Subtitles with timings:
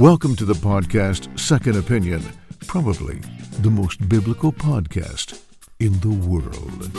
[0.00, 2.22] Welcome to the podcast Second Opinion,
[2.66, 3.20] probably
[3.62, 5.34] the most biblical podcast
[5.78, 6.90] in the world.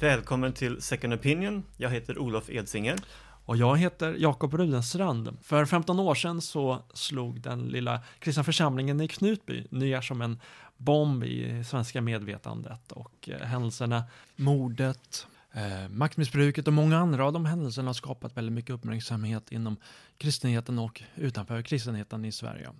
[0.00, 1.64] Välkommen till Second Opinion.
[1.76, 2.98] Jag heter Olof Edsinger.
[3.44, 5.36] Och jag heter Jakob Rudenstrand.
[5.42, 10.40] För 15 år sedan så slog den lilla kristna församlingen i Knutby ner som en
[10.76, 14.04] bomb i svenska medvetandet och eh, händelserna,
[14.36, 19.76] mordet, eh, maktmissbruket och många andra av de händelserna har skapat väldigt mycket uppmärksamhet inom
[20.18, 22.70] kristenheten och utanför kristenheten i Sverige.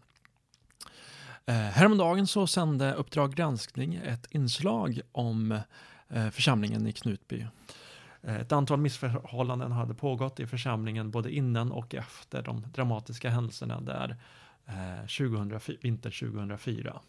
[1.46, 5.60] Eh, häromdagen så sände Uppdrag granskning ett inslag om
[6.08, 7.46] eh, församlingen i Knutby.
[8.22, 13.80] Eh, ett antal missförhållanden hade pågått i församlingen både innan och efter de dramatiska händelserna
[13.80, 14.16] där
[14.66, 17.00] eh, 2004, vinter 2004.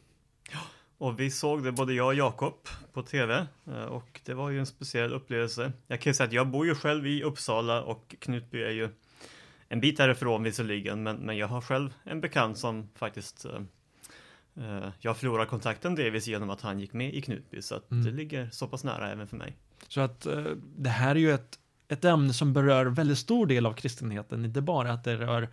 [0.97, 4.59] Och vi såg det både jag och Jakob på tv eh, och det var ju
[4.59, 5.71] en speciell upplevelse.
[5.87, 8.89] Jag kan ju säga att jag bor ju själv i Uppsala och Knutby är ju
[9.67, 13.61] en bit därifrån visserligen, men, men jag har själv en bekant som faktiskt eh,
[14.65, 18.03] eh jag förlorade kontakten delvis genom att han gick med i Knutby, så att mm.
[18.03, 19.55] det ligger så pass nära även för mig.
[19.87, 20.43] Så att eh,
[20.77, 24.61] det här är ju ett, ett ämne som berör väldigt stor del av kristenheten, inte
[24.61, 25.49] bara att det rör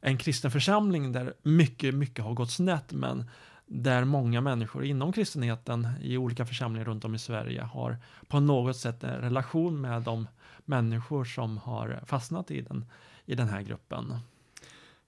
[0.00, 3.24] en kristen församling där mycket, mycket har gått snett, men
[3.72, 7.96] där många människor inom kristenheten i olika församlingar runt om i Sverige har
[8.28, 10.28] på något sätt en relation med de
[10.64, 12.84] människor som har fastnat i den,
[13.26, 14.18] i den här gruppen.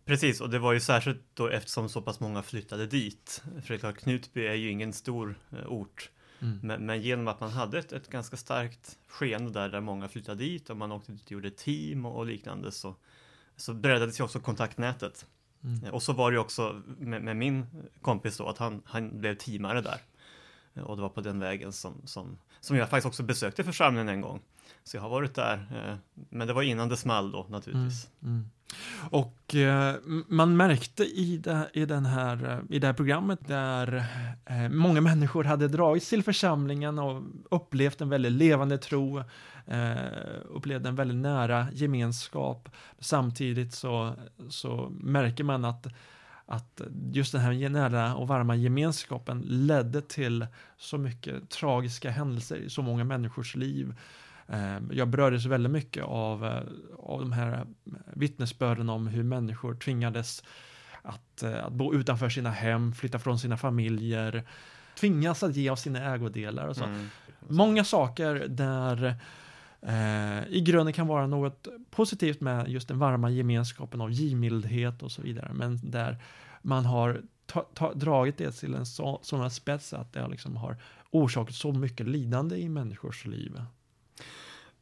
[0.05, 3.43] Precis, och det var ju särskilt då eftersom så pass många flyttade dit.
[3.63, 6.11] För det är klart, Knutby är ju ingen stor eh, ort.
[6.41, 6.59] Mm.
[6.63, 10.45] Men, men, genom att man hade ett, ett ganska starkt skeende där, där många flyttade
[10.45, 12.97] dit och man åkte dit och gjorde team och, och liknande så,
[13.57, 15.27] så breddades ju också kontaktnätet.
[15.65, 15.95] Mm.
[15.95, 17.67] Och så var det också med, med, min
[18.03, 20.01] kompis då, att han, han blev teamare där.
[20.83, 24.21] Och det var på den vägen som, som, som jag faktiskt också besökte församlingen en
[24.21, 24.41] gång.
[24.85, 25.97] Så jag har varit där, eh,
[26.31, 28.09] men det var innan det small då naturligtvis.
[28.23, 28.51] Mm, mm.
[29.11, 29.95] Och eh,
[30.29, 34.05] man märkte i det, i, den här, eh, i det här programmet där
[34.47, 39.23] eh, många människor hade dragits till församlingen och upplevt en väldigt levande tro,
[39.67, 42.69] eh, upplevde en väldigt nära gemenskap.
[42.99, 44.15] Samtidigt så,
[44.49, 45.87] så märker man att
[46.47, 46.81] att
[47.13, 50.47] just den här nära och varma gemenskapen ledde till
[50.77, 53.95] så mycket tragiska händelser i så många människors liv.
[54.49, 56.63] Ehm, jag berördes väldigt mycket av, eh,
[56.99, 57.67] av de här
[58.13, 60.45] vittnesbörden om hur människor tvingades
[61.03, 64.45] att, eh, att bo utanför sina hem, flytta från sina familjer,
[65.01, 66.85] tvingas att ge av sina ägodelar och så.
[66.85, 67.09] Mm.
[67.49, 69.15] Många saker där eh,
[69.87, 75.13] Eh, i grunden kan vara något positivt med just den varma gemenskapen av givmildhet och
[75.13, 76.19] så vidare, men där
[76.63, 80.77] man har ta, ta, dragit det till en så, sån spets att det liksom har
[81.11, 83.61] orsakat så mycket lidande i människors liv.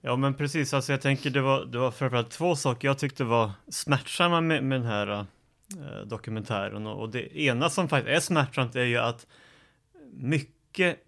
[0.00, 3.24] Ja men precis, alltså jag tänker det var, det var framförallt två saker jag tyckte
[3.24, 5.26] var smärtsamma med, med den här
[5.78, 9.26] äh, dokumentären och, och, det ena som faktiskt är smärtsamt är ju att
[10.12, 10.98] mycket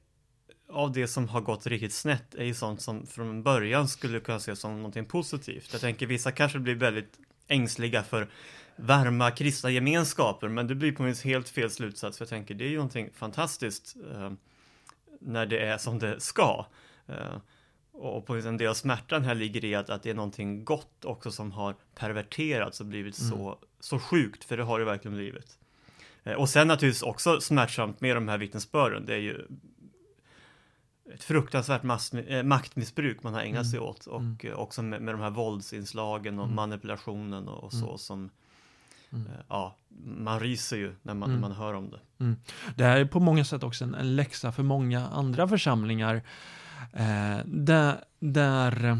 [0.73, 4.37] av det som har gått riktigt snett är ju sånt som från början skulle kunna
[4.37, 5.69] ses som någonting positivt.
[5.73, 7.19] Jag tänker vissa kanske blir väldigt
[7.49, 8.29] ängsliga för
[8.77, 12.19] varma kristna gemenskaper, men det blir på minst helt fel slutsats.
[12.19, 14.33] För jag tänker det är ju någonting fantastiskt äh,
[15.21, 16.67] när det är som det ska.
[17.07, 17.37] Äh,
[17.93, 21.05] och på en del av smärtan här ligger i att, att det är någonting gott
[21.05, 23.31] också som har perverterats och blivit mm.
[23.31, 25.59] så, så sjukt, för det har det verkligen blivit.
[26.25, 29.47] Eh, och sen naturligtvis också smärtsamt med de här vittnesbörden, det är ju
[31.15, 33.71] ett fruktansvärt mass, äh, maktmissbruk man har ägnat mm.
[33.71, 34.37] sig åt och mm.
[34.43, 36.57] Eh, också med, med de här våldsinslagen och mm.
[36.57, 37.99] manipulationen och, och så mm.
[37.99, 38.31] som
[39.15, 39.29] Mm.
[39.49, 41.41] Ja, man ryser ju när man, mm.
[41.41, 42.01] när man hör om det.
[42.21, 42.37] Mm.
[42.77, 46.23] Det här är på många sätt också en, en läxa för många andra församlingar
[46.93, 48.99] Eh, där, där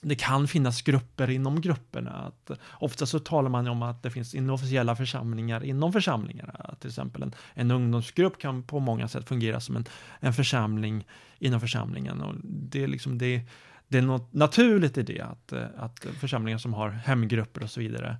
[0.00, 2.10] det kan finnas grupper inom grupperna.
[2.10, 6.74] Att ofta så talar man om att det finns inofficiella församlingar inom församlingarna.
[6.80, 9.84] Till exempel en, en ungdomsgrupp kan på många sätt fungera som en,
[10.20, 11.06] en församling
[11.38, 12.20] inom församlingen.
[12.20, 13.42] Och det, är liksom det,
[13.88, 18.16] det är något naturligt i det, att, att församlingar som har hemgrupper och så vidare.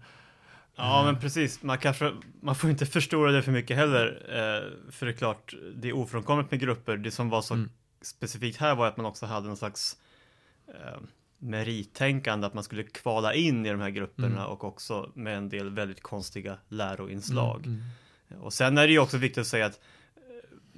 [0.77, 1.63] Ja, men precis.
[1.63, 2.13] Man, kanske,
[2.43, 4.23] man får inte förstora det för mycket heller.
[4.29, 6.97] Eh, för det är klart, det är ofrånkomligt med grupper.
[6.97, 7.71] Det som var så mm
[8.03, 9.97] specifikt här var att man också hade någon slags
[10.69, 11.01] eh,
[11.41, 14.47] merittänkande, att man skulle kvala in i de här grupperna mm.
[14.47, 17.67] och också med en del väldigt konstiga läroinslag.
[17.67, 17.83] Mm,
[18.31, 18.43] mm.
[18.43, 19.81] Och sen är det ju också viktigt att säga att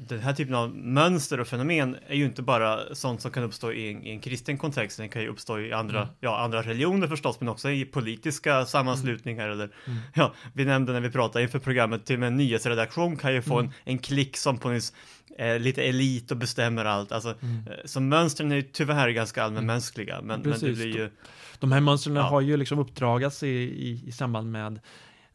[0.08, 3.72] den här typen av mönster och fenomen är ju inte bara sånt som kan uppstå
[3.72, 6.14] i en, i en kristen kontext, den kan ju uppstå i andra, mm.
[6.20, 9.52] ja, andra religioner förstås, men också i politiska sammanslutningar mm.
[9.52, 9.98] eller, mm.
[10.14, 13.42] ja, vi nämnde när vi pratade inför programmet, till och med en nyhetsredaktion kan ju
[13.42, 13.70] få mm.
[13.84, 14.92] en, en klick som på nyss
[15.38, 17.66] är lite elit och bestämmer allt, alltså, mm.
[17.66, 21.10] Eh, så mönstren är ju tyvärr ganska allmänmänskliga, men, men det blir ju...
[21.58, 22.22] De här mönstren ja.
[22.22, 24.80] har ju liksom uppdragats i, i, i samband med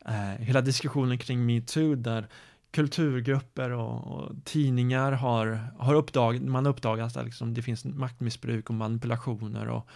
[0.06, 2.28] eh, hela diskussionen kring metoo där
[2.72, 8.76] kulturgrupper och, och, tidningar har, har uppdag, man uppdagat att liksom det finns maktmissbruk och
[8.76, 9.88] manipulationer och,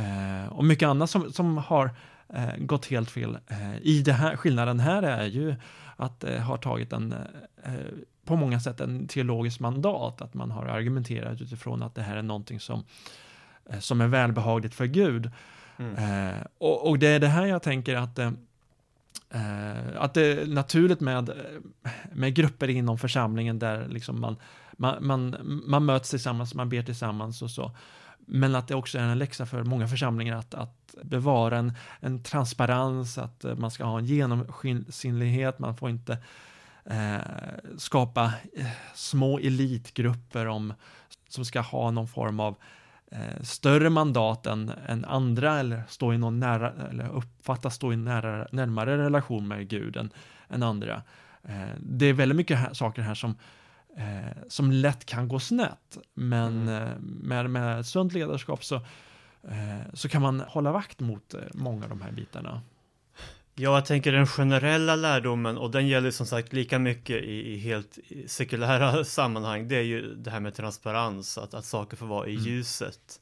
[0.00, 1.90] eh, och mycket annat som, som har
[2.28, 3.38] eh, gått helt fel.
[3.48, 5.54] Eh, I det här, skillnaden här är ju
[5.96, 7.12] att det har tagit en,
[7.64, 7.72] eh,
[8.24, 12.22] på många sätt en teologisk mandat, att man har argumenterat utifrån att det här är
[12.22, 12.84] någonting som,
[13.70, 15.30] eh, som är välbehagligt för Gud.
[15.78, 15.94] Mm.
[16.28, 18.18] Eh, och, och, det är det här jag tänker att
[19.34, 21.30] Eh, att det är naturligt med,
[22.12, 24.36] med grupper inom församlingen där liksom man,
[24.72, 25.36] man, man,
[25.66, 27.76] man möts tillsammans, man ber tillsammans och så.
[28.18, 32.22] Men att det också är en läxa för många församlingar att, att bevara en, en
[32.22, 36.18] transparens, att man ska ha en genomskinlighet, man får inte
[36.84, 37.16] eh,
[37.76, 40.74] skapa eh, små elitgrupper om,
[41.28, 42.56] som ska ha någon form av
[43.12, 47.96] eh, större mandat än, än andra eller stå i någon nära, eller uppfattas stå i
[47.96, 50.10] nära, närmare relation med Gud än,
[50.48, 51.02] än andra.
[51.42, 53.36] Eh, det är väldigt mycket här, saker här som,
[53.96, 56.82] eh, som lätt kan gå snett, men mm.
[56.82, 58.74] Eh, med, med sunt ledarskap så,
[59.48, 62.60] eh, så kan man hålla vakt mot eh, många av de här bitarna.
[63.54, 67.58] Ja, jag tänker den generella lärdomen och den gäller som sagt lika mycket i, i
[67.58, 69.68] helt sekulära sammanhang.
[69.68, 72.44] Det är ju det här med transparens, att, att saker får vara i mm.
[72.44, 73.20] ljuset.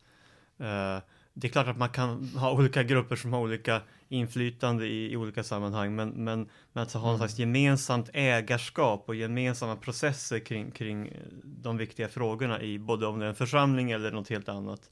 [0.60, 0.98] Uh,
[1.32, 5.16] det är klart att man kan ha olika grupper som har olika inflytande i, i
[5.16, 7.10] olika sammanhang, men, men, men att ha mm.
[7.10, 11.12] något slags gemensamt ägarskap och gemensamma processer kring, kring
[11.44, 14.90] de viktiga frågorna i både om det är en församling eller något helt annat.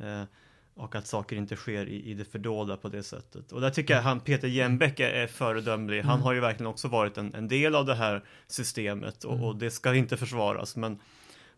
[0.00, 0.22] Uh,
[0.78, 3.52] och att saker inte sker i, i det fördolda på det sättet.
[3.52, 6.02] Och där tycker jag han, Peter Jembäck är, är föredömlig.
[6.02, 6.22] Han mm.
[6.22, 9.44] har ju verkligen också varit en, en del av det här systemet och, mm.
[9.44, 10.76] och, det ska inte försvaras.
[10.76, 10.98] Men,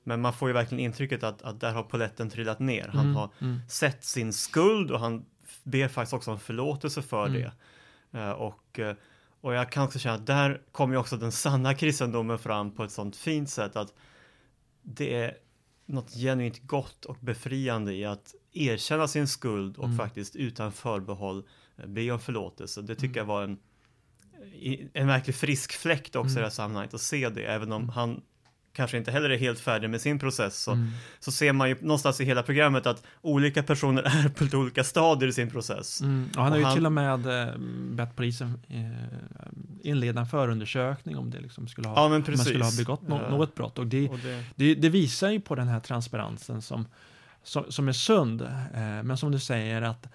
[0.03, 2.89] men man får ju verkligen intrycket att, att där har poletten trillat ner.
[2.89, 3.17] Han mm.
[3.17, 3.61] har mm.
[3.69, 5.25] sett sin skuld och han
[5.63, 7.43] ber faktiskt också om förlåtelse för mm.
[7.43, 7.53] det.
[8.19, 8.95] Uh, och, eh,
[9.41, 12.85] och jag kan också känna att där kommer ju också den sanna kristendomen fram på
[12.85, 13.95] ett sånt fint sätt att
[14.83, 15.37] det är
[15.87, 19.97] något genuint gott och befriande i att erkänna sin skuld och mm.
[19.97, 21.43] faktiskt utan förbehåll
[21.77, 22.83] eh, be om förlåtelse.
[22.83, 23.17] Det tycker mm.
[23.17, 23.59] jag var en,
[24.93, 26.39] en verklig frisk fläkt också mm.
[26.39, 27.89] i det här sammanhanget att se det, även om mm.
[27.89, 28.23] han
[28.73, 30.89] kanske inte heller är helt färdig med sin process så, mm.
[31.21, 34.85] så ser man ju någonstans i hela programmet att olika personer är på lite olika
[34.85, 36.01] stadier i sin process.
[36.01, 36.29] Mm.
[36.37, 36.75] Och han har ju han...
[36.75, 37.59] till och med äh,
[37.91, 42.73] bett polisen äh, inleda en förundersökning om det liksom skulle ha, ja, man skulle ha
[42.77, 43.31] begått no ja.
[43.31, 43.79] något brott.
[43.79, 44.45] Och, det, och det...
[44.57, 46.87] Det, det, visar ju på den här transparensen som,
[47.43, 48.43] som, som är sund.
[48.43, 50.07] Äh, men som du säger att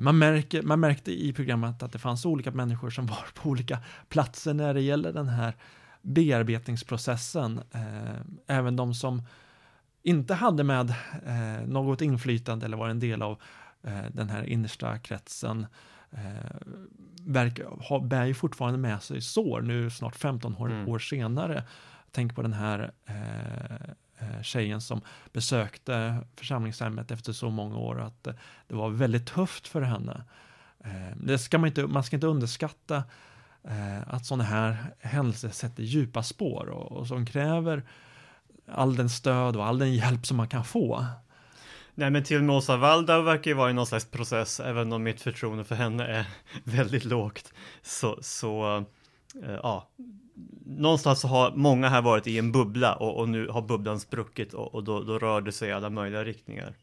[0.00, 3.78] man, märker, man märkte i programmet att det fanns olika människor som var på olika
[4.08, 5.54] platser när det gäller den här
[6.02, 7.60] bearbetningsprocessen.
[7.72, 9.22] Eh, även de som
[10.02, 10.90] inte hade med
[11.26, 13.40] eh, något inflytande eller var en del av
[13.82, 15.66] eh, den här innersta kretsen
[17.24, 20.88] verkar, bär ju fortfarande med sig sår nu snart 15 år, mm.
[20.88, 21.64] år senare.
[22.10, 25.00] Tänk på den här eh, Eh, tjejen som
[25.32, 28.34] besökte församlingshemmet efter så många år att eh,
[28.68, 30.24] det var väldigt tufft för henne.
[30.84, 33.04] Eh, det ska man, inte, man ska inte underskatta
[34.06, 37.82] att sådana här händelser sätter djupa spår och, och som kräver
[38.68, 41.06] all den stöd och all den hjälp som man kan få.
[41.94, 44.92] Nej men till och med Åsa Waldau verkar ju vara i någon slags process, även
[44.92, 46.26] om mitt förtroende för henne är
[46.64, 47.52] väldigt lågt.
[47.82, 48.84] Så, så
[49.62, 49.90] ja,
[50.66, 54.54] någonstans så har många här varit i en bubbla och, och nu har bubblan spruckit
[54.54, 56.74] och, och då, då, rör det sig i alla möjliga riktningar.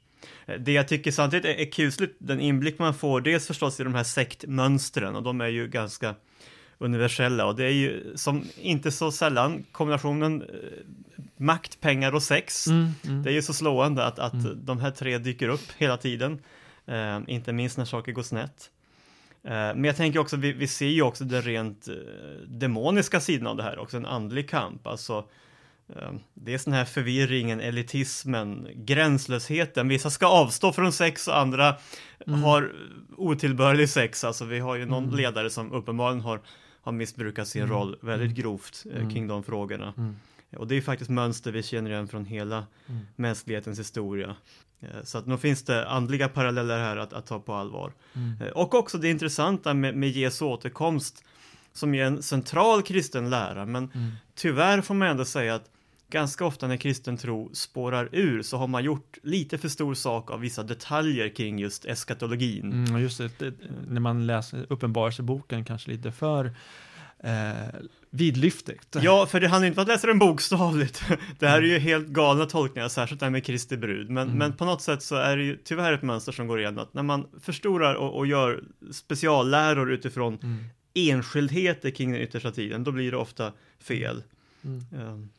[0.46, 3.84] Eh, det jag tycker samtidigt är, är kusligt, den inblick man får, dels förstås i
[3.84, 6.16] de här sektmönstren och de är ju ganska
[6.77, 10.48] universella och det är ju som inte så sällan kombinationen eh,
[11.38, 12.68] makt, pengar och sex.
[12.68, 13.24] Mm, mm.
[13.24, 14.66] Det är ju så slående att, att mm.
[14.66, 16.42] de här tre dyker upp hela tiden,
[16.86, 18.72] eh, inte minst när saker går snett.
[19.48, 21.94] Eh, men jag tänker också, vi, vi, ser ju också den rent eh,
[22.48, 25.30] demoniska sidan av det här, också en andlig kamp, alltså
[25.96, 29.88] eh, det är sån här förvirringen, elitismen, gränslösheten.
[29.88, 31.75] Vissa ska avstå från sex och andra
[32.27, 32.44] mm.
[32.44, 32.74] har
[33.18, 34.24] otillbörlig sex.
[34.24, 35.16] Alltså vi har ju någon mm.
[35.16, 36.42] ledare som uppenbarligen har
[36.82, 37.74] har missbrukat sin mm.
[37.74, 38.36] roll väldigt mm.
[38.36, 39.10] grovt mm.
[39.10, 39.94] kring de frågorna.
[39.98, 40.16] Mm.
[40.58, 42.66] Och det är faktiskt mönster vi känner igen från hela
[43.16, 44.36] mänsklighetens historia.
[44.80, 47.94] Eh, så att nu finns det andliga paralleller här att, att ta på allvar.
[48.14, 48.42] Mm.
[48.42, 51.24] Eh, och också det intressanta med, med Jesu återkomst
[51.74, 54.12] som är en central kristen lära, men mm.
[54.36, 55.70] tyvärr får man ändå säga att
[56.10, 60.32] ganska ofta när kristen tro spårar ur så har man gjort lite för stor sak
[60.32, 62.86] av vissa detaljer kring just eskatologin.
[62.86, 63.54] Mm, just det, det,
[63.88, 66.56] när man läser Uppenbarelseboken kanske lite för
[67.20, 67.68] eh,
[68.18, 68.96] vidlyftigt.
[69.02, 71.04] Ja, för det handlar inte om att läsa den bokstavligt.
[71.40, 74.10] Det här är ju helt galna tolkningar, särskilt det här med Kristi brud.
[74.10, 74.38] Men, mm.
[74.38, 76.94] men på något sätt så är det ju tyvärr ett mönster som går igen att
[76.94, 80.64] när man förstorar och, och gör specialläror utifrån mm
[80.98, 84.24] enskildheter kring den yttersta tiden, då blir det ofta fel.
[84.64, 84.86] Mm.
[84.92, 85.30] Um,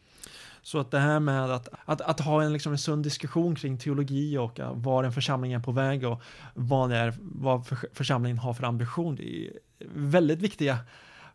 [0.63, 3.79] Så att det här med att, att, att ha en, liksom en sund diskussion kring
[3.79, 6.23] teologi och var en församling är på väg och
[6.55, 9.53] vad, är, vad för, församlingen har för ambition, det är
[9.95, 10.79] väldigt viktiga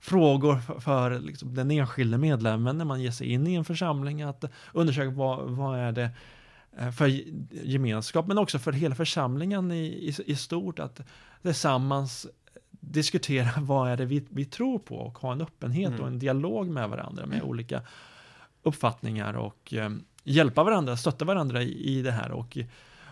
[0.04, 4.46] frågor för, liksom den enskilde medlemmen när man ger sig in i en församling, att
[4.74, 6.10] undersöka vad, vad är det
[6.78, 7.08] eh, för
[7.66, 11.02] gemenskap, men också för hela församlingen i, i, i stort, att
[11.42, 12.28] tillsammans
[12.72, 16.02] diskutera vad är det vi, vi tror på och ha en öppenhet Mm.
[16.02, 17.82] och en dialog med varandra med olika
[18.64, 19.90] uppfattningar och eh,
[20.24, 22.58] hjälpa varandra, stötta varandra i, i det här och,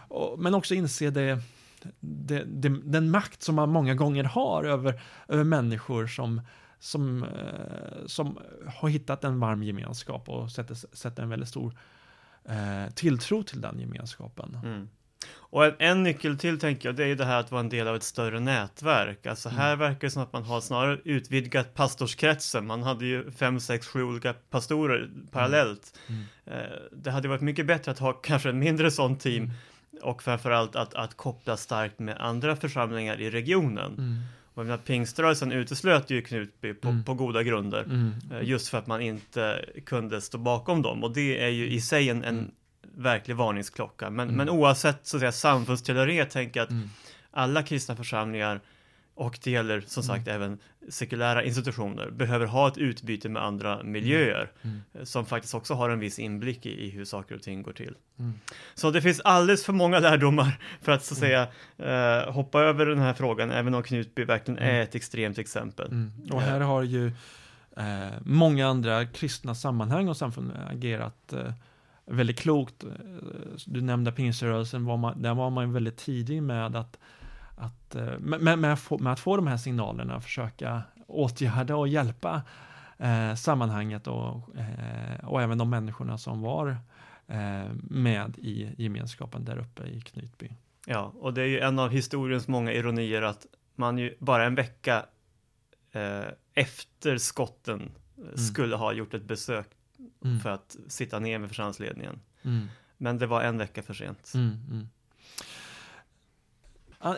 [0.08, 1.40] och men också inse det,
[2.00, 6.42] det, det, den makt som man många gånger har över, över människor som,
[6.82, 11.78] som, eh, som har hittat en varm gemenskap och sätter, sätter en väldigt stor
[12.46, 14.58] eh, tilltro till den gemenskapen.
[14.64, 14.90] Mm.
[15.34, 17.70] Och en, en nyckel till tänker jag, det är ju det här att vara en
[17.70, 19.26] del av ett större nätverk.
[19.26, 22.68] Alltså här verkar det som att man har snarare utvidgat pastorskretsen.
[22.68, 26.00] Man hade ju fem, sex, sju olika pastorer parallellt.
[26.08, 26.24] Mm.
[26.46, 29.52] Eh, det hade varit mycket bättre att ha kanske en mindre sån team
[29.94, 30.04] Mm.
[30.04, 34.24] och framförallt att, att koppla starkt med andra församlingar i regionen.
[34.70, 37.04] Och pingströrelsen uteslöt ju Knutby på, Mm.
[37.04, 37.84] på goda grunder.
[37.84, 38.14] Mm.
[38.32, 41.82] Eh, Just för att man inte kunde stå bakom dem och det är ju i
[41.82, 42.52] sig en, en Mm.
[43.04, 44.10] verklig varningsklocka.
[44.10, 44.38] Men, Mm.
[44.38, 46.90] men oavsett så att säga samfundstillhörighet tänker jag att Mm.
[47.32, 48.62] alla kristna församlingar
[49.22, 50.36] och det gäller som sagt Mm.
[50.42, 50.58] även
[50.90, 54.82] sekulära institutioner behöver ha ett utbyte med andra miljöer Mm.
[54.94, 57.74] eh, som faktiskt också har en viss inblick i, i hur saker och ting går
[57.74, 57.96] till.
[58.20, 58.34] Mm.
[58.76, 61.48] Så det finns alldeles för många lärdomar för att så att Mm.
[61.78, 64.76] säga eh, hoppa över den här frågan även om Knutby verkligen Mm.
[64.76, 65.88] är ett extremt exempel.
[65.92, 66.12] Mm.
[66.32, 67.08] Och här har ju
[67.78, 71.54] eh, många andra kristna sammanhang och samfund agerat eh,
[72.06, 72.84] väldigt klokt.
[72.84, 72.90] Eh,
[73.66, 76.98] Du nämnde pingströrelsen, var man, där var man väldigt tidig med att,
[77.62, 78.74] att, eh, med, med, med,
[79.14, 82.42] att få, de här signalerna, försöka åtgärda och hjälpa
[82.98, 86.78] eh, sammanhanget och, eh, och även de människorna som var
[87.28, 90.52] eh, med i gemenskapen där uppe i Knutby.
[90.86, 94.56] Ja, och det är ju en av historiens många ironier att man ju bara en
[94.56, 95.06] vecka
[95.92, 99.68] eh, efter skotten eh, skulle ha gjort ett besök
[100.26, 100.40] Mm.
[100.40, 102.20] för att sitta ner med församlingsledningen.
[102.42, 102.68] Mm.
[102.98, 104.32] Men det var en vecka för sent.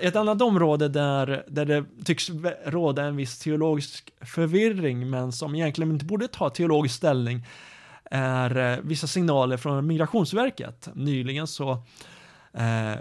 [0.01, 2.29] Ett annat område där, där det tycks
[2.65, 7.45] råda en viss teologisk förvirring, men som egentligen inte borde ta teologisk ställning,
[8.11, 10.89] är eh, vissa signaler från Migrationsverket.
[10.93, 11.71] Nyligen så
[12.53, 12.95] eh,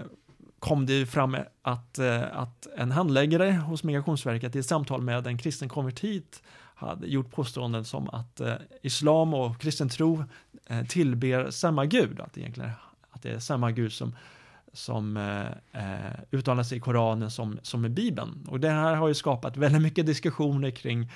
[0.59, 5.39] kom det fram att, eh, att en handläggare hos Migrationsverket i ett samtal med en
[5.39, 6.43] kristen konvertit
[6.75, 10.25] hade gjort påståenden som att eh, islam och kristen tro
[10.67, 12.71] eh, tillber samma gud, att egentligen
[13.11, 14.17] att det är samma gud som,
[14.73, 18.47] som eh, eh, uttalar sig i Koranen som, som i Bibeln.
[18.49, 21.11] Och det här har ju skapat väldigt mycket diskussioner kring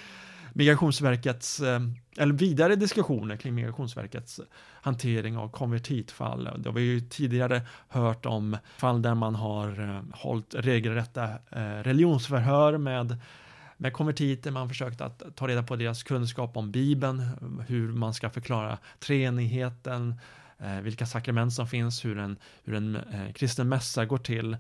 [0.53, 1.81] Migrationsverkets, eh,
[2.17, 4.41] eller vidare diskussioner kring Migrationsverkets
[4.83, 6.45] hantering av konvertitfall.
[6.59, 11.83] Det har vi ju tidigare hört om fall där man har eh, hållit regelrätta eh,
[11.83, 13.19] religionsförhör med
[13.77, 17.23] med konvertiter, man har försökt att ta reda på deras kunskap om Bibeln,
[17.69, 20.17] hur man ska förklara treenigheten, eh,
[20.59, 24.57] Eh, vilka sakrament som finns, hur en, hur en eh, kristen mässa går till,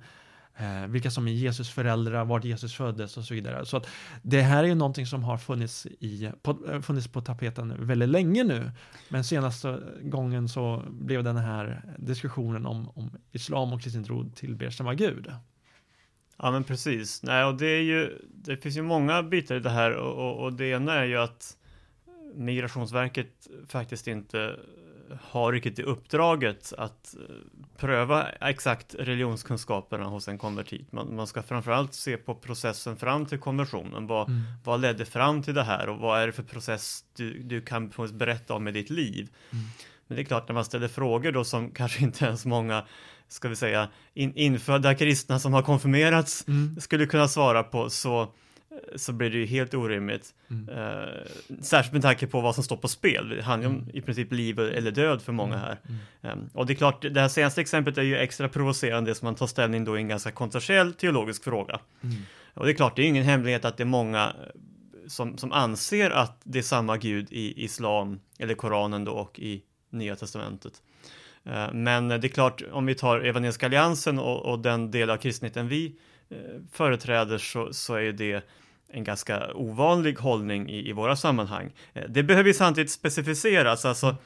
[0.57, 3.67] eh, vilka som är Jesus föräldrar, vart Jesus föddes och så vidare.
[3.67, 3.88] Så att
[4.23, 8.09] det här är ju någonting som har funnits, i, på, eh, funnits på tapeten väldigt
[8.09, 8.71] länge nu.
[9.09, 14.71] Men senaste gången så blev den här diskussionen om, om islam och kristen tro tillber
[14.71, 15.33] samma gud.
[16.38, 17.23] Ja men precis.
[17.23, 20.45] Nej, och det är ju, det finns ju många bitar i det här och, och,
[20.45, 21.57] och det ena är ju att
[22.35, 24.57] Migrationsverket faktiskt inte
[25.22, 27.34] har riktigt i uppdraget att eh,
[27.76, 30.92] pröva exakt religionskunskaperna hos en konvertit.
[30.92, 34.06] Man, man ska framförallt se på processen fram till konversionen.
[34.06, 34.42] Vad, Mm.
[34.64, 37.92] vad ledde fram till det här och vad är det för process du, du kan
[38.12, 39.28] berätta om i ditt liv?
[39.52, 39.64] Mm.
[40.06, 42.84] Men det är klart, när man ställer frågor då som kanske inte ens många,
[43.28, 46.80] ska vi säga, in, infödda kristna som har konfirmerats Mm.
[46.80, 48.32] skulle kunna svara på så,
[48.97, 50.35] så blir det ju helt orimligt.
[50.50, 50.68] Mm.
[50.68, 51.09] Eh,
[51.62, 53.28] särskilt med tanke på vad som står på spel.
[53.28, 53.97] Det handlar ju om Mm.
[53.97, 55.80] i princip liv eller död för många här.
[56.23, 56.38] Mm.
[56.38, 59.35] Eh, och det är klart, det här senaste exemplet är ju extra provocerande som man
[59.35, 61.80] tar ställning då i en ganska kontroversiell teologisk fråga.
[62.02, 62.16] Mm.
[62.54, 64.61] Och det är klart, det är ingen hemlighet att det är många eh,
[65.09, 69.62] som, som anser att det är samma gud i islam, eller Koranen då, och i
[69.90, 70.73] Nya Testamentet.
[71.45, 75.16] Eh, Men det är klart, om vi tar Evangeliska Alliansen och, och den del av
[75.16, 75.97] kristenheten vi
[76.73, 78.45] företräder så, så är ju det
[78.93, 81.71] en ganska ovanlig hållning i, i våra sammanhang.
[81.95, 84.16] Eh, Det behöver ju samtidigt specificeras, alltså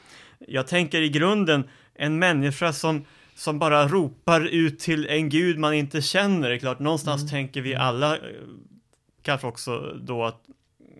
[0.49, 1.65] jag tänker i grunden
[1.95, 6.49] en människa som som bara ropar ut till en gud man inte känner.
[6.49, 7.31] Det är klart, någonstans Mm.
[7.31, 8.21] tänker vi alla eh,
[9.23, 10.43] kanske också då att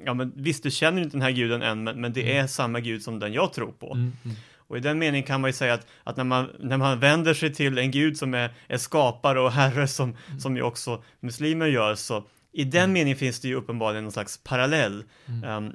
[0.05, 2.45] ja men visst du känner inte den här guden än, men, men det Mm.
[2.45, 3.93] är samma gud som den jag tror på.
[3.95, 6.77] Mm, mm, Och i den meningen kan man ju säga att, att när, man, när
[6.77, 10.41] man vänder sig till en gud som är, är skapare och herre som, Mm.
[10.41, 14.41] som ju också muslimer gör, så i den meningen finns det ju uppenbarligen någon slags
[14.45, 15.05] parallell.
[15.27, 15.45] Mm.
[15.45, 15.73] Ehm,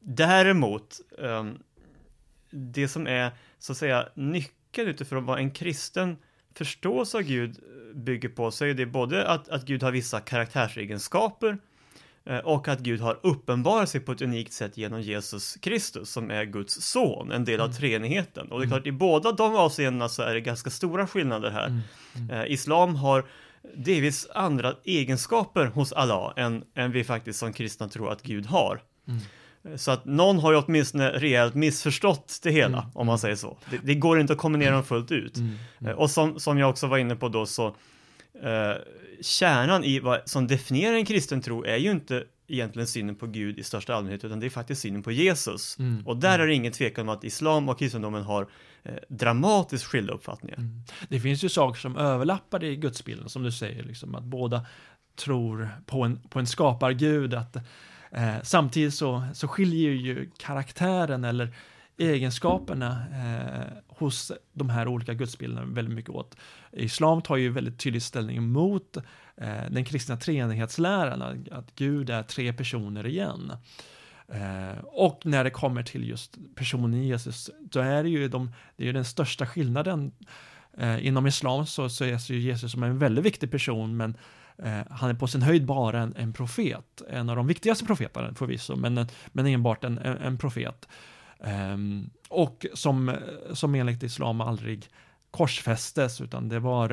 [0.00, 1.58] däremot, ehm,
[2.50, 6.16] det som är så att säga nyckeln utifrån vad en kristen
[6.54, 10.20] förståelse av Gud eh, bygger på, så är det både att, att Gud har vissa
[10.20, 11.58] karaktärsegenskaper
[12.24, 16.30] eh, och att Gud har uppenbarat sig på ett unikt sätt genom Jesus Kristus som
[16.30, 17.76] är Guds son, en del av Mm.
[17.76, 18.52] treenigheten.
[18.52, 18.78] Och det är Mm.
[18.78, 21.66] klart, i båda de avseendena så är det ganska stora skillnader här.
[21.66, 21.80] mm,
[22.16, 22.30] mm.
[22.30, 23.24] Eh, Islam har
[23.74, 28.82] delvis andra egenskaper hos Allah än, än vi faktiskt som kristna tror att Gud har.
[29.08, 29.20] Mm.
[29.72, 32.90] Eh, Så att någon har ju åtminstone rejält missförstått det hela, Mm.
[32.94, 33.56] om man säger så.
[33.70, 35.36] Det, det går inte att kombinera dem fullt ut.
[35.36, 35.98] Mm, Eh, mm.
[35.98, 37.66] Och som, som jag också var inne på då så
[38.42, 38.72] eh,
[39.22, 43.58] kärnan i vad som definierar en kristen tro är ju inte egentligen synen på Gud
[43.58, 45.78] i största allmänhet utan det är faktiskt synen på Jesus.
[45.78, 48.48] Mm, Och där är det ingen tvekan om att islam och kristendomen har eh,
[48.86, 50.58] Eh, dramatiskt skilda uppfattningar.
[50.58, 50.82] Mm.
[51.08, 54.66] Det finns ju saker som överlappar i gudsbilden, som du säger, liksom, att båda
[55.16, 57.34] tror på en, på en skapargud.
[57.34, 57.56] Att,
[58.10, 61.54] eh, samtidigt så, så skiljer ju karaktären eller
[61.98, 66.36] egenskaperna eh, hos de här olika gudsbilderna väldigt mycket åt.
[66.72, 68.96] Islam tar ju väldigt tydlig ställning mot
[69.36, 73.52] eh, den kristna treenighetsläran, att, att Gud är tre personer igen.
[74.28, 78.82] Eh, och när det kommer till just personen Jesus, då är det ju, de, det
[78.82, 80.12] är ju den största skillnaden.
[80.78, 84.16] Eh, inom islam så, så ses ju Jesus som en väldigt viktig person, men
[84.58, 87.02] eh, han är på sin höjd bara en, en profet.
[87.10, 90.88] En av de viktigaste profeterna förvisso, men, men enbart en, en, en profet.
[91.40, 93.16] Ehm, och som,
[93.52, 94.88] som enligt islam aldrig
[95.30, 96.92] korsfästes, utan det var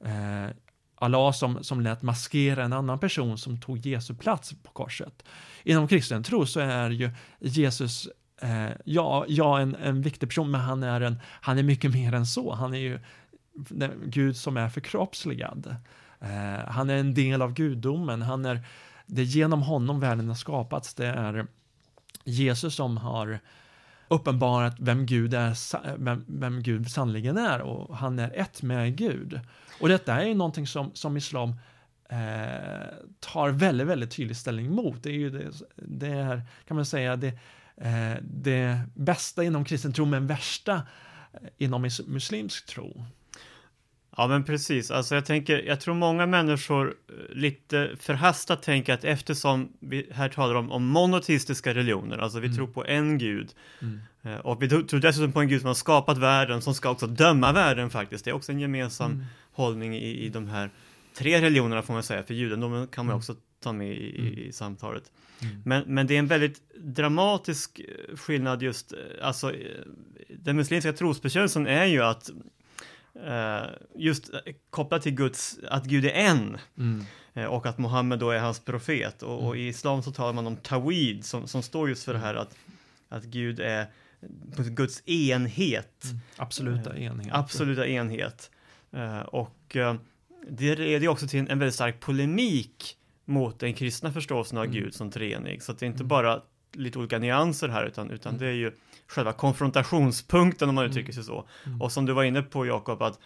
[0.00, 0.48] eh,
[0.96, 5.24] Allah som, som lät maskera en annan person som tog Jesu plats på korset.
[5.62, 8.08] Inom kristen tro så är ju Jesus
[8.40, 12.12] eh, ja, ja en, en viktig person, men han är, en, han är mycket mer
[12.12, 12.54] än så.
[12.54, 13.00] Han är ju
[13.54, 15.76] den Gud som är förkroppsligad.
[16.20, 18.22] Eh, han är en del av gudomen.
[18.22, 18.66] Han är,
[19.06, 20.94] det är genom honom världen har skapats.
[20.94, 21.46] Det är
[22.24, 23.40] Jesus som har
[24.08, 29.40] uppenbarat vem Gud är, vem, vem Gud sannligen är och han är ett med Gud.
[29.80, 31.48] Och detta är ju någonting som, som islam
[32.08, 35.02] eh, tar väldigt, väldigt tydlig ställning mot.
[35.02, 37.38] Det är ju det, det är, kan man säga, det,
[37.76, 40.74] eh, det bästa inom kristen tro, men värsta
[41.32, 43.04] eh, inom muslimsk tro.
[44.16, 49.04] Ja men precis, alltså jag tänker, jag tror många människor eh, lite förhastat tänker att
[49.04, 52.56] eftersom vi här talar om, om monoteistiska religioner, alltså vi Mm.
[52.56, 53.50] tror på en gud,
[53.82, 54.00] Mm.
[54.22, 57.06] eh, och vi tror dessutom på en gud som har skapat världen, som ska också
[57.06, 59.24] döma världen faktiskt, det är också en gemensam Mm.
[59.52, 60.70] hållning i, i de här
[61.18, 63.18] tre religionerna får man säga, för judendomen kan man Mm.
[63.18, 64.32] också ta med i, Mm.
[64.34, 65.12] i, i samtalet.
[65.42, 65.62] Mm.
[65.64, 69.52] Men, men det är en väldigt dramatisk eh, skillnad just, alltså
[70.38, 72.30] den muslimska trosbekännelsen är ju att
[73.96, 77.04] just eh, kopplat till Guds, att Gud är en Mm.
[77.34, 79.58] eh, och att Muhammed då är hans profet och, och Mm.
[79.64, 82.56] i islam så talar man om tawid som, som står just för det här att,
[83.08, 83.86] att Gud är
[84.56, 86.20] Guds enhet, Mm.
[86.36, 87.28] Absoluta enhet.
[87.34, 88.50] absoluta enhet.
[88.92, 89.94] Eh, och eh,
[90.50, 94.76] det leder också till en, väldigt stark polemik mot den kristna förståelsen av Mm.
[94.76, 95.62] Gud som treenig.
[95.62, 96.08] Så att det är inte Mm.
[96.08, 98.40] bara lite olika nyanser här utan, utan Mm.
[98.40, 98.72] det är ju
[99.08, 100.90] själva konfrontationspunkten om man Mm.
[100.90, 101.48] uttrycker sig så.
[101.66, 101.82] Mm.
[101.82, 103.18] Och som du var inne på Jakob, att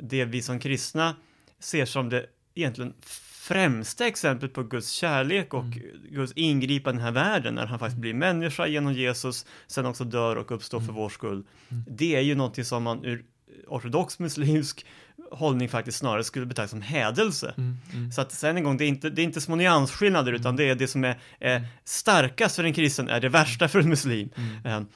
[0.00, 1.14] det vi som kristna
[1.58, 2.94] ser som det egentligen
[3.40, 5.80] främsta exemplet på Guds kärlek och Mm.
[6.10, 10.04] Guds ingripande i den här världen när han faktiskt blir människa genom Jesus, sen också
[10.04, 10.94] dör och uppstår för Mm.
[10.94, 11.44] vår skull.
[11.68, 11.84] Mm.
[11.88, 13.24] Det är ju någonting som man ur
[13.66, 14.86] ortodox muslimsk
[15.30, 17.54] hållning faktiskt snarare skulle betrakta som hädelse.
[17.56, 17.76] Mm.
[17.94, 18.12] Mm.
[18.12, 20.64] Så att sen en gång, det är inte, det är inte små nyansskillnader utan det
[20.68, 24.28] är det som är, är starkast för en kristen är det värsta för en muslim.
[24.36, 24.86] Mm.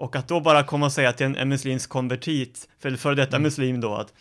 [0.00, 3.36] Och att då bara komma och säga till en, en muslimsk konvertit, för före detta
[3.36, 3.42] Mm.
[3.42, 4.14] muslim då, att,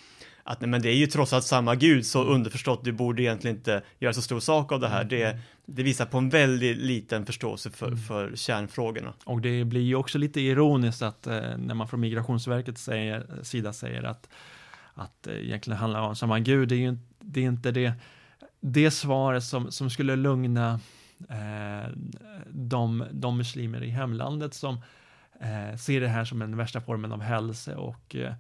[0.44, 3.58] att nej, men det är ju trots allt samma gud, så underförstått, du borde egentligen
[3.58, 5.04] inte göra så stor sak av det här.
[5.04, 8.00] Det, det visar på en väldigt liten förståelse för, Mm.
[8.00, 9.14] för kärnfrågorna.
[9.26, 13.74] Och det blir ju också lite ironiskt att eh, när man från Migrationsverkets säger, sida
[13.74, 14.30] säger att,
[14.94, 17.94] att eh, egentligen handlar om samma gud, det är ju det, är inte det,
[18.62, 20.80] det svaret som, som skulle lugna
[21.30, 21.90] eh,
[22.50, 24.82] de, de muslimer i hemlandet som
[25.42, 28.34] eh, ser det här som den värsta formen av hälsa och eh,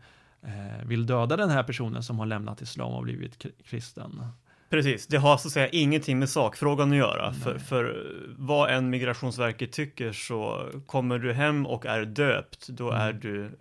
[0.85, 4.21] vill döda den här personen som har lämnat islam och blivit kristen.
[4.69, 7.33] Precis, det har så att säga ingenting med sakfrågan att göra.
[7.33, 8.05] För, för
[8.37, 13.01] vad en Migrationsverket tycker så kommer du hem och är döpt, då Mm.
[13.01, 13.51] är du eh,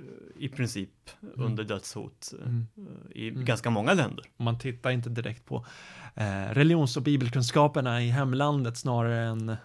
[0.44, 0.90] i princip
[1.34, 2.66] under dödshot eh, Mm.
[3.10, 3.44] i Mm.
[3.44, 4.24] ganska många länder.
[4.36, 5.66] Man tittar inte direkt på
[6.14, 9.56] eh, religions och bibelkunskaperna i hemlandet snarare än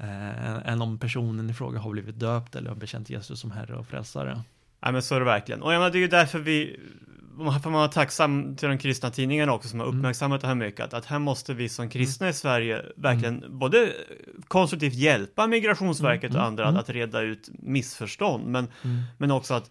[0.00, 3.76] eh, än om personen i fråga har blivit döpt eller har bekänt Jesus som Herre
[3.76, 4.42] och Frälsare.
[4.80, 5.62] Ja men så är det verkligen.
[5.62, 6.80] Och jag menar, det är ju därför vi
[7.36, 9.98] man får vara tacksam till de kristna tidningarna också som har mm.
[9.98, 10.58] uppmärksammat mm.
[10.58, 13.58] det här mycket, att, att här måste vi som kristna i Sverige verkligen mm.
[13.58, 13.92] både
[14.48, 16.40] konstruktivt hjälpa Migrationsverket mm.
[16.40, 18.68] och andra att, att reda ut missförstånd, men,
[19.18, 19.70] men också att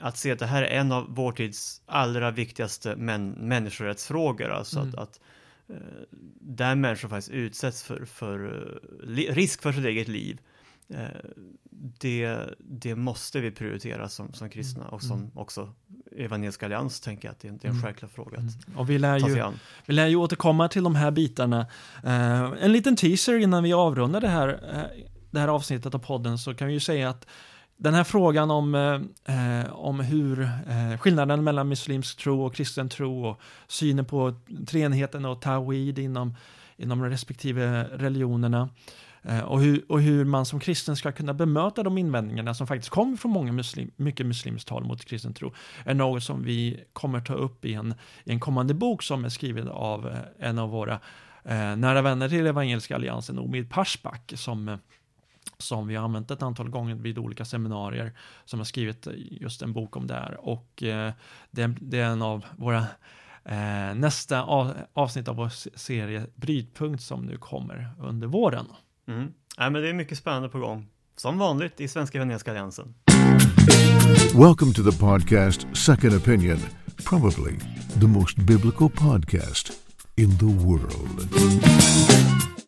[0.00, 4.78] att se att det här är en av vår tids allra viktigaste män, människorättsfrågor, alltså
[4.78, 4.88] mm.
[4.88, 5.20] att, att
[6.40, 10.40] där människor faktiskt utsätts för, för uh, risk för sitt eget liv.
[10.90, 10.98] Uh,
[12.00, 15.30] det, det måste vi prioritera som, som kristna och som mm.
[15.34, 15.74] också
[16.16, 17.82] Evangeliska Allians tänker jag att det är, det är en mm.
[17.82, 18.52] självklar fråga mm.
[18.76, 19.42] Och vi lär, ju,
[19.86, 21.66] vi lär ju återkomma till de här bitarna.
[22.04, 24.60] Uh, en liten teaser innan vi avrundar det här,
[25.30, 27.26] det här avsnittet av podden så kan vi ju säga att
[27.76, 32.88] den här frågan om, eh, eh, om hur eh, skillnaden mellan muslimsk tro och kristen
[32.88, 34.34] tro och synen på
[34.66, 36.34] treenigheten och tawhid inom,
[36.76, 38.68] inom respektive religionerna
[39.22, 42.90] eh, och, hur, och hur man som kristen ska kunna bemöta de invändningarna som faktiskt
[42.90, 45.52] kommer från många muslim, mycket muslimskt tal mot kristen tro
[45.84, 49.28] är något som vi kommer ta upp i en, i en kommande bok som är
[49.28, 51.00] skriven av eh, en av våra
[51.44, 54.76] eh, nära vänner till Evangeliska Alliansen, Omid Pashbak, som eh,
[55.58, 58.12] som vi har använt ett antal gånger vid olika seminarier
[58.44, 61.12] som har skrivit just en bok om det här och eh,
[61.50, 62.78] det, är en av våra
[63.44, 68.66] eh, nästa av, avsnitt av vår serie Brytpunkt som nu kommer under våren.
[69.08, 69.32] Mm.
[69.56, 72.94] Ja, men det är mycket spännande på gång, som vanligt i Svenska Venediska Alliansen.
[74.34, 76.58] Welcome to the podcast Second Opinion,
[76.96, 77.58] probably
[78.00, 79.72] the most biblical podcast
[80.16, 81.28] in the world.